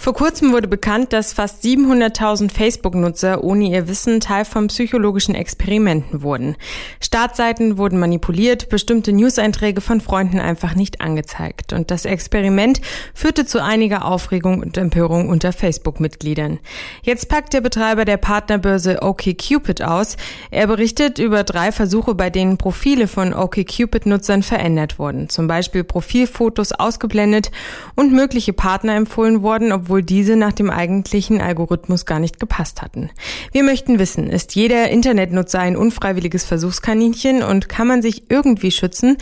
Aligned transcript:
Vor 0.00 0.14
kurzem 0.14 0.52
wurde 0.52 0.68
bekannt, 0.68 1.12
dass 1.12 1.32
fast 1.32 1.64
700.000 1.64 2.52
Facebook-Nutzer 2.52 3.42
ohne 3.42 3.64
ihr 3.64 3.88
Wissen 3.88 4.20
Teil 4.20 4.44
von 4.44 4.68
psychologischen 4.68 5.34
Experimenten 5.34 6.22
wurden. 6.22 6.54
Startseiten 7.00 7.78
wurden 7.78 7.98
manipuliert, 7.98 8.68
bestimmte 8.68 9.12
News-Einträge 9.12 9.80
von 9.80 10.00
Freunden 10.00 10.38
einfach 10.38 10.76
nicht 10.76 11.00
angezeigt. 11.00 11.72
Und 11.72 11.90
das 11.90 12.04
Experiment 12.04 12.80
führte 13.12 13.44
zu 13.44 13.60
einiger 13.60 14.04
Aufregung 14.04 14.60
und 14.60 14.78
Empörung 14.78 15.28
unter 15.28 15.52
Facebook-Mitgliedern. 15.52 16.60
Jetzt 17.02 17.28
packt 17.28 17.52
der 17.52 17.60
Betreiber 17.60 18.04
der 18.04 18.18
Partnerbörse 18.18 19.02
OkCupid 19.02 19.82
aus. 19.82 20.16
Er 20.52 20.68
berichtet 20.68 21.18
über 21.18 21.42
drei 21.42 21.72
Versuche, 21.72 22.14
bei 22.14 22.30
denen 22.30 22.56
Profile 22.56 23.08
von 23.08 23.34
OkCupid-Nutzern 23.34 24.44
verändert 24.44 25.00
wurden. 25.00 25.28
Zum 25.28 25.48
Beispiel 25.48 25.82
Profilfotos 25.82 26.70
ausgeblendet 26.70 27.50
und 27.96 28.12
mögliche 28.12 28.52
Partner 28.52 28.94
empfohlen 28.94 29.42
wurden, 29.42 29.72
diese 29.96 30.36
nach 30.36 30.52
dem 30.52 30.70
eigentlichen 30.70 31.40
Algorithmus 31.40 32.06
gar 32.06 32.20
nicht 32.20 32.38
gepasst 32.38 32.82
hatten. 32.82 33.10
Wir 33.52 33.62
möchten 33.62 33.98
wissen, 33.98 34.28
ist 34.28 34.54
jeder 34.54 34.90
Internetnutzer 34.90 35.58
ein 35.58 35.76
unfreiwilliges 35.76 36.44
Versuchskaninchen 36.44 37.42
und 37.42 37.68
kann 37.68 37.88
man 37.88 38.02
sich 38.02 38.30
irgendwie 38.30 38.70
schützen? 38.70 39.16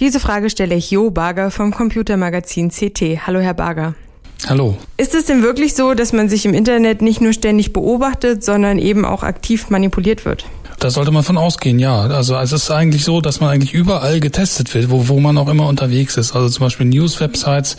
Diese 0.00 0.20
Frage 0.20 0.48
stelle 0.48 0.74
ich 0.74 0.90
Jo 0.90 1.10
Barger 1.10 1.50
vom 1.50 1.72
Computermagazin 1.72 2.70
CT. 2.70 3.26
Hallo, 3.26 3.40
Herr 3.40 3.54
Barger. 3.54 3.94
Hallo. 4.48 4.76
Ist 4.96 5.14
es 5.14 5.26
denn 5.26 5.42
wirklich 5.42 5.74
so, 5.74 5.94
dass 5.94 6.12
man 6.12 6.28
sich 6.28 6.44
im 6.46 6.54
Internet 6.54 7.00
nicht 7.00 7.20
nur 7.20 7.32
ständig 7.32 7.72
beobachtet, 7.72 8.42
sondern 8.42 8.78
eben 8.78 9.04
auch 9.04 9.22
aktiv 9.22 9.70
manipuliert 9.70 10.24
wird? 10.24 10.46
Da 10.82 10.90
sollte 10.90 11.12
man 11.12 11.22
von 11.22 11.38
ausgehen, 11.38 11.78
ja. 11.78 12.00
Also 12.00 12.36
es 12.36 12.50
ist 12.50 12.68
eigentlich 12.72 13.04
so, 13.04 13.20
dass 13.20 13.38
man 13.38 13.50
eigentlich 13.50 13.72
überall 13.72 14.18
getestet 14.18 14.74
wird, 14.74 14.90
wo, 14.90 15.06
wo 15.06 15.20
man 15.20 15.38
auch 15.38 15.48
immer 15.48 15.68
unterwegs 15.68 16.16
ist. 16.16 16.34
Also 16.34 16.48
zum 16.48 16.66
Beispiel 16.66 16.86
News-Websites 16.86 17.76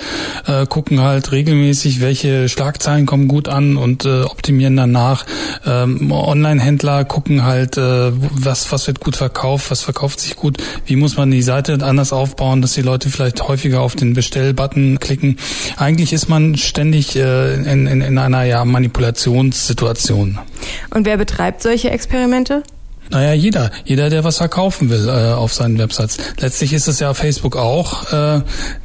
äh, 0.48 0.66
gucken 0.66 1.02
halt 1.02 1.34
regelmäßig, 1.34 2.00
welche 2.00 2.48
Schlagzeilen 2.48 3.06
kommen 3.06 3.28
gut 3.28 3.50
an 3.50 3.76
und 3.76 4.06
äh, 4.06 4.22
optimieren 4.22 4.78
danach. 4.78 5.26
Ähm, 5.66 6.14
Online-Händler 6.14 7.04
gucken 7.04 7.44
halt, 7.44 7.76
äh, 7.76 8.14
was, 8.14 8.72
was 8.72 8.88
wird 8.88 9.02
gut 9.02 9.18
verkauft, 9.18 9.70
was 9.70 9.82
verkauft 9.82 10.22
sich 10.22 10.38
gut, 10.38 10.60
wie 10.86 10.96
muss 10.96 11.18
man 11.18 11.30
die 11.30 11.42
Seite 11.42 11.80
anders 11.84 12.14
aufbauen, 12.14 12.62
dass 12.62 12.72
die 12.72 12.84
Leute 12.84 13.10
vielleicht 13.10 13.46
häufiger 13.46 13.82
auf 13.82 13.98
den 13.98 14.14
Bestell-Button 14.14 15.00
klicken. 15.00 15.40
Eigentlich 15.76 16.14
ist 16.14 16.30
man 16.30 16.56
ständig 16.56 17.18
äh, 17.18 17.56
in, 17.56 17.86
in, 17.86 18.00
in 18.00 18.18
einer 18.18 18.44
ja, 18.46 18.64
Manipulationssituation. 18.64 20.40
Und 20.92 21.06
wer 21.06 21.18
betreibt 21.18 21.62
solche 21.62 21.92
Experimente? 21.92 22.64
Naja, 23.10 23.34
jeder, 23.34 23.72
jeder, 23.86 24.10
der 24.10 24.24
was 24.24 24.38
verkaufen 24.38 24.90
will 24.90 25.08
äh, 25.08 25.34
auf 25.34 25.54
seinen 25.54 25.78
Websites. 25.78 26.18
Letztlich 26.40 26.74
ist 26.74 26.88
es 26.88 27.00
ja 27.00 27.14
Facebook 27.14 27.58
auch, 27.58 28.12
äh, 28.12 28.42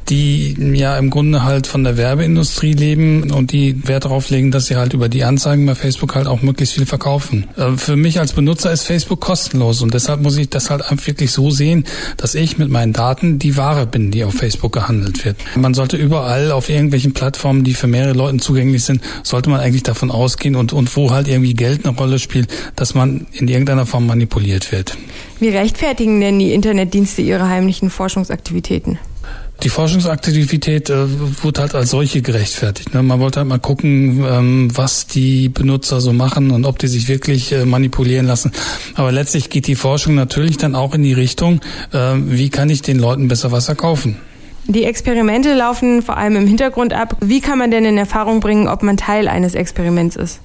die 0.09 0.55
ja 0.75 0.97
im 0.97 1.09
Grunde 1.09 1.43
halt 1.43 1.67
von 1.67 1.83
der 1.83 1.97
Werbeindustrie 1.97 2.73
leben 2.73 3.31
und 3.31 3.51
die 3.51 3.87
Wert 3.87 4.05
darauf 4.05 4.29
legen, 4.29 4.51
dass 4.51 4.67
sie 4.67 4.75
halt 4.75 4.93
über 4.93 5.09
die 5.09 5.23
Anzeigen 5.23 5.65
bei 5.65 5.75
Facebook 5.75 6.15
halt 6.15 6.27
auch 6.27 6.41
möglichst 6.41 6.75
viel 6.75 6.85
verkaufen. 6.85 7.45
Äh, 7.57 7.77
für 7.77 7.95
mich 7.95 8.19
als 8.19 8.33
Benutzer 8.33 8.71
ist 8.71 8.83
Facebook 8.83 9.21
kostenlos 9.21 9.81
und 9.81 9.93
deshalb 9.93 10.21
muss 10.21 10.37
ich 10.37 10.49
das 10.49 10.69
halt 10.69 10.83
wirklich 11.07 11.31
so 11.31 11.49
sehen, 11.49 11.85
dass 12.17 12.35
ich 12.35 12.57
mit 12.57 12.69
meinen 12.69 12.93
Daten 12.93 13.39
die 13.39 13.57
Ware 13.57 13.85
bin, 13.85 14.11
die 14.11 14.23
auf 14.23 14.33
Facebook 14.33 14.73
gehandelt 14.73 15.25
wird. 15.25 15.37
Man 15.55 15.73
sollte 15.73 15.97
überall 15.97 16.51
auf 16.51 16.69
irgendwelchen 16.69 17.13
Plattformen, 17.13 17.63
die 17.63 17.73
für 17.73 17.87
mehrere 17.87 18.13
Leute 18.13 18.37
zugänglich 18.37 18.83
sind, 18.83 19.01
sollte 19.23 19.49
man 19.49 19.59
eigentlich 19.59 19.83
davon 19.83 20.11
ausgehen 20.11 20.55
und, 20.55 20.73
und 20.73 20.95
wo 20.95 21.11
halt 21.11 21.27
irgendwie 21.27 21.53
Geld 21.53 21.85
eine 21.85 21.95
Rolle 21.95 22.19
spielt, 22.19 22.49
dass 22.75 22.93
man 22.95 23.27
in 23.31 23.47
irgendeiner 23.47 23.85
Form 23.85 24.08
manipuliert 24.09 24.73
wird. 24.73 24.97
Wie 25.39 25.49
rechtfertigen 25.49 26.19
denn 26.19 26.37
die 26.37 26.53
Internetdienste 26.53 27.21
ihre 27.21 27.47
heimlichen 27.47 27.89
Forschungsaktivitäten? 27.89 28.99
Die 29.63 29.69
Forschungsaktivität 29.69 30.89
äh, 30.89 31.05
wurde 31.43 31.61
halt 31.61 31.75
als 31.75 31.89
solche 31.89 32.21
gerechtfertigt. 32.21 32.93
Ne? 32.93 33.03
Man 33.03 33.19
wollte 33.19 33.39
halt 33.39 33.49
mal 33.49 33.59
gucken, 33.59 34.23
ähm, 34.25 34.69
was 34.73 35.05
die 35.07 35.49
Benutzer 35.49 35.99
so 35.99 36.13
machen 36.13 36.51
und 36.51 36.65
ob 36.65 36.79
die 36.79 36.87
sich 36.87 37.09
wirklich 37.09 37.51
äh, 37.51 37.65
manipulieren 37.65 38.25
lassen. 38.25 38.53
Aber 38.95 39.11
letztlich 39.11 39.49
geht 39.49 39.67
die 39.67 39.75
Forschung 39.75 40.15
natürlich 40.15 40.57
dann 40.57 40.75
auch 40.75 40.95
in 40.95 41.03
die 41.03 41.13
Richtung, 41.13 41.59
äh, 41.91 42.13
wie 42.15 42.49
kann 42.49 42.69
ich 42.69 42.81
den 42.81 42.99
Leuten 42.99 43.27
besser 43.27 43.51
was 43.51 43.65
verkaufen. 43.65 44.15
Die 44.65 44.85
Experimente 44.85 45.53
laufen 45.55 46.03
vor 46.03 46.15
allem 46.15 46.37
im 46.37 46.47
Hintergrund 46.47 46.93
ab. 46.93 47.17
Wie 47.19 47.41
kann 47.41 47.57
man 47.57 47.69
denn 47.69 47.83
in 47.85 47.97
Erfahrung 47.97 48.39
bringen, 48.39 48.67
ob 48.69 48.81
man 48.81 48.95
Teil 48.95 49.27
eines 49.27 49.55
Experiments 49.55 50.15
ist? 50.15 50.39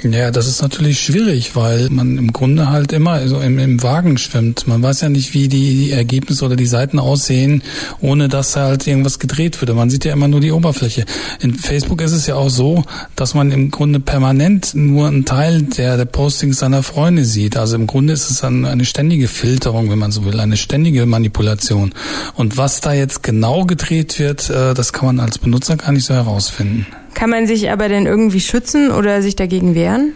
Ja, 0.00 0.30
das 0.32 0.48
ist 0.48 0.62
natürlich 0.62 1.00
schwierig, 1.00 1.54
weil 1.54 1.88
man 1.90 2.18
im 2.18 2.32
Grunde 2.32 2.70
halt 2.70 2.92
immer 2.92 3.28
so 3.28 3.40
im, 3.40 3.58
im 3.58 3.82
Wagen 3.82 4.18
schwimmt. 4.18 4.66
Man 4.66 4.82
weiß 4.82 5.02
ja 5.02 5.08
nicht, 5.08 5.32
wie 5.32 5.48
die 5.48 5.92
Ergebnisse 5.92 6.44
oder 6.44 6.56
die 6.56 6.66
Seiten 6.66 6.98
aussehen, 6.98 7.62
ohne 8.00 8.28
dass 8.28 8.56
halt 8.56 8.86
irgendwas 8.86 9.20
gedreht 9.20 9.60
würde. 9.60 9.74
Man 9.74 9.90
sieht 9.90 10.04
ja 10.04 10.12
immer 10.12 10.28
nur 10.28 10.40
die 10.40 10.50
Oberfläche. 10.50 11.04
In 11.40 11.54
Facebook 11.54 12.00
ist 12.00 12.12
es 12.12 12.26
ja 12.26 12.34
auch 12.34 12.48
so, 12.48 12.84
dass 13.14 13.34
man 13.34 13.52
im 13.52 13.70
Grunde 13.70 14.00
permanent 14.00 14.74
nur 14.74 15.06
einen 15.06 15.24
Teil 15.24 15.62
der, 15.62 15.96
der 15.96 16.06
Postings 16.06 16.58
seiner 16.58 16.82
Freunde 16.82 17.24
sieht. 17.24 17.56
Also 17.56 17.76
im 17.76 17.86
Grunde 17.86 18.14
ist 18.14 18.28
es 18.28 18.40
dann 18.40 18.64
eine 18.64 18.84
ständige 18.84 19.28
Filterung, 19.28 19.88
wenn 19.90 19.98
man 19.98 20.10
so 20.10 20.24
will, 20.24 20.40
eine 20.40 20.56
ständige 20.56 21.06
Manipulation. 21.06 21.94
Und 22.34 22.56
was 22.56 22.80
da 22.80 22.92
jetzt 22.92 23.22
genau 23.22 23.66
gedreht 23.66 24.18
wird, 24.18 24.50
äh, 24.50 24.74
das 24.74 24.92
kann 24.92 25.06
man 25.06 25.20
als 25.20 25.38
Benutzer 25.38 25.76
gar 25.76 25.92
nicht 25.92 26.06
so 26.06 26.14
herausfinden. 26.14 26.86
Kann 27.14 27.30
man 27.30 27.46
sich 27.46 27.70
aber 27.70 27.88
denn 27.88 28.06
irgendwie 28.06 28.40
schützen 28.40 28.90
oder 28.90 29.22
sich 29.22 29.36
dagegen 29.36 29.74
wehren? 29.74 30.12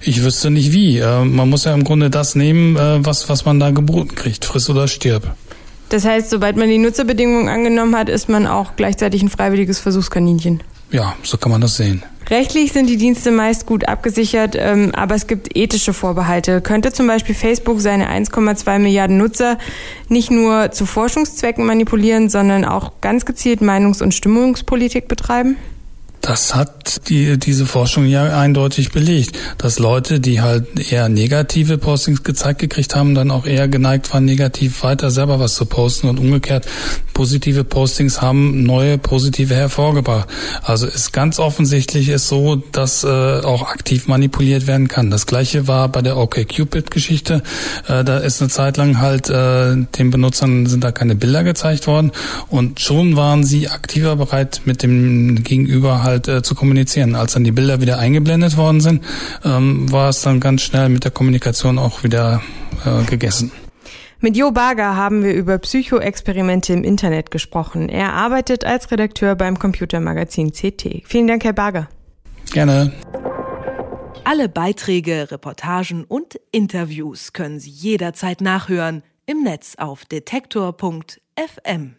Ich 0.00 0.22
wüsste 0.22 0.50
nicht 0.50 0.72
wie. 0.72 0.98
Äh, 0.98 1.24
man 1.24 1.48
muss 1.48 1.64
ja 1.64 1.74
im 1.74 1.84
Grunde 1.84 2.10
das 2.10 2.34
nehmen, 2.34 2.76
äh, 2.76 3.04
was, 3.04 3.28
was 3.28 3.44
man 3.44 3.58
da 3.60 3.70
geboten 3.70 4.14
kriegt. 4.14 4.44
Friss 4.44 4.68
oder 4.68 4.88
stirb. 4.88 5.34
Das 5.88 6.04
heißt, 6.04 6.30
sobald 6.30 6.56
man 6.56 6.68
die 6.68 6.78
Nutzerbedingungen 6.78 7.48
angenommen 7.48 7.96
hat, 7.96 8.08
ist 8.08 8.28
man 8.28 8.46
auch 8.46 8.76
gleichzeitig 8.76 9.22
ein 9.22 9.30
freiwilliges 9.30 9.78
Versuchskaninchen. 9.78 10.62
Ja, 10.90 11.14
so 11.22 11.38
kann 11.38 11.50
man 11.50 11.60
das 11.60 11.76
sehen. 11.76 12.02
Rechtlich 12.30 12.72
sind 12.72 12.90
die 12.90 12.98
Dienste 12.98 13.30
meist 13.30 13.64
gut 13.64 13.88
abgesichert, 13.88 14.54
ähm, 14.58 14.94
aber 14.94 15.14
es 15.14 15.26
gibt 15.26 15.56
ethische 15.56 15.94
Vorbehalte. 15.94 16.60
Könnte 16.60 16.92
zum 16.92 17.06
Beispiel 17.06 17.34
Facebook 17.34 17.80
seine 17.80 18.10
1,2 18.10 18.78
Milliarden 18.78 19.16
Nutzer 19.16 19.56
nicht 20.08 20.30
nur 20.30 20.70
zu 20.70 20.84
Forschungszwecken 20.84 21.64
manipulieren, 21.64 22.28
sondern 22.28 22.66
auch 22.66 23.00
ganz 23.00 23.24
gezielt 23.24 23.62
Meinungs- 23.62 24.02
und 24.02 24.12
Stimmungspolitik 24.12 25.08
betreiben? 25.08 25.56
Das 26.28 26.54
hat 26.54 27.08
die, 27.08 27.38
diese 27.38 27.64
Forschung 27.64 28.04
ja 28.04 28.38
eindeutig 28.38 28.92
belegt, 28.92 29.38
dass 29.56 29.78
Leute, 29.78 30.20
die 30.20 30.42
halt 30.42 30.92
eher 30.92 31.08
negative 31.08 31.78
Postings 31.78 32.22
gezeigt 32.22 32.58
gekriegt 32.58 32.94
haben, 32.94 33.14
dann 33.14 33.30
auch 33.30 33.46
eher 33.46 33.66
geneigt 33.66 34.12
waren, 34.12 34.26
negativ 34.26 34.82
weiter 34.82 35.10
selber 35.10 35.40
was 35.40 35.54
zu 35.54 35.64
posten 35.64 36.06
und 36.06 36.18
umgekehrt 36.18 36.66
positive 37.18 37.64
Postings 37.64 38.22
haben 38.22 38.62
neue 38.62 38.96
positive 38.96 39.52
hervorgebracht. 39.52 40.28
Also 40.62 40.86
ist 40.86 41.12
ganz 41.12 41.40
offensichtlich 41.40 42.10
ist 42.10 42.28
so, 42.28 42.54
dass 42.70 43.02
äh, 43.02 43.08
auch 43.08 43.62
aktiv 43.62 44.06
manipuliert 44.06 44.68
werden 44.68 44.86
kann. 44.86 45.10
Das 45.10 45.26
gleiche 45.26 45.66
war 45.66 45.88
bei 45.88 46.00
der 46.00 46.16
OkCupid-Geschichte. 46.16 47.42
Äh, 47.88 48.04
da 48.04 48.18
ist 48.18 48.40
eine 48.40 48.50
Zeit 48.50 48.76
lang 48.76 49.00
halt 49.00 49.28
äh, 49.30 49.74
den 49.98 50.10
Benutzern 50.12 50.66
sind 50.66 50.84
da 50.84 50.92
keine 50.92 51.16
Bilder 51.16 51.42
gezeigt 51.42 51.88
worden 51.88 52.12
und 52.50 52.78
schon 52.78 53.16
waren 53.16 53.42
sie 53.42 53.68
aktiver 53.68 54.14
bereit, 54.14 54.60
mit 54.64 54.84
dem 54.84 55.42
Gegenüber 55.42 56.04
halt 56.18 56.28
äh, 56.28 56.42
zu 56.42 56.54
kommunizieren. 56.54 57.14
Als 57.14 57.34
dann 57.34 57.44
die 57.44 57.52
Bilder 57.52 57.80
wieder 57.80 57.98
eingeblendet 57.98 58.56
worden 58.56 58.80
sind, 58.80 59.04
ähm, 59.44 59.90
war 59.90 60.08
es 60.08 60.22
dann 60.22 60.40
ganz 60.40 60.62
schnell 60.62 60.88
mit 60.88 61.04
der 61.04 61.10
Kommunikation 61.10 61.78
auch 61.78 62.02
wieder 62.02 62.42
äh, 62.84 63.04
gegessen. 63.04 63.52
Mit 64.20 64.36
Jo 64.36 64.50
Barger 64.50 64.96
haben 64.96 65.22
wir 65.22 65.32
über 65.32 65.58
Psychoexperimente 65.58 66.72
im 66.72 66.82
Internet 66.82 67.30
gesprochen. 67.30 67.88
Er 67.88 68.14
arbeitet 68.14 68.64
als 68.64 68.90
Redakteur 68.90 69.36
beim 69.36 69.60
Computermagazin 69.60 70.50
CT. 70.50 71.02
Vielen 71.04 71.28
Dank, 71.28 71.44
Herr 71.44 71.52
Barger. 71.52 71.88
Gerne. 72.52 72.92
Alle 74.24 74.48
Beiträge, 74.48 75.30
Reportagen 75.30 76.04
und 76.04 76.38
Interviews 76.50 77.32
können 77.32 77.60
Sie 77.60 77.70
jederzeit 77.70 78.40
nachhören 78.40 79.02
im 79.24 79.44
Netz 79.44 79.74
auf 79.78 80.04
detektor.fm. 80.04 81.98